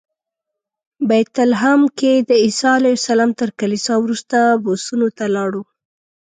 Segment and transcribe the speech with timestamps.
[1.07, 5.63] بیت لحم کې د عیسی علیه السلام تر کلیسا وروسته بسونو ته لاړو.